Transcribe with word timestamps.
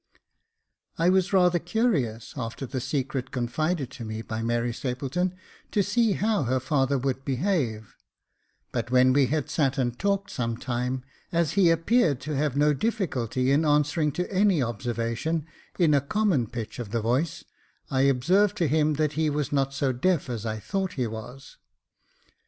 I 0.97 1.09
WAS 1.09 1.31
rather 1.31 1.59
curious, 1.59 2.33
after 2.35 2.65
the 2.65 2.81
secret 2.81 3.29
confided 3.29 3.91
to 3.91 4.03
me 4.03 4.23
by 4.23 4.41
Mary 4.41 4.73
Stapleton, 4.73 5.35
to 5.69 5.83
see 5.83 6.13
how 6.13 6.41
her 6.41 6.59
father 6.59 6.97
would 6.97 7.23
behave; 7.23 7.95
but 8.71 8.89
when 8.89 9.13
we 9.13 9.27
had 9.27 9.47
sat 9.47 9.77
and 9.77 9.99
talked 9.99 10.31
some 10.31 10.57
time, 10.57 11.03
as 11.31 11.51
he 11.51 11.69
appeared 11.69 12.19
to 12.21 12.35
have 12.35 12.57
no 12.57 12.73
difficulty 12.73 13.51
in 13.51 13.63
answering 13.63 14.11
to 14.13 14.27
any 14.33 14.59
observation 14.59 15.45
in 15.77 15.93
a 15.93 16.01
common 16.01 16.47
pitch 16.47 16.79
of 16.79 16.89
the 16.89 17.01
voice, 17.01 17.43
I 17.91 18.01
observed 18.01 18.57
to 18.57 18.67
him 18.67 18.95
that 18.95 19.13
he 19.13 19.29
was 19.29 19.51
not 19.51 19.71
so 19.71 19.91
deaf 19.91 20.31
as 20.31 20.47
I 20.47 20.57
thought 20.59 20.93
he 20.93 21.05
was. 21.05 21.57